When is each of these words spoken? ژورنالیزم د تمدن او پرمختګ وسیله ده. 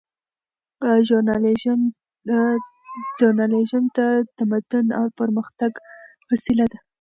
ژورنالیزم 3.17 3.83
د 3.97 3.99
تمدن 4.37 4.85
او 4.99 5.05
پرمختګ 5.19 5.71
وسیله 6.29 6.65
ده. 6.71 6.79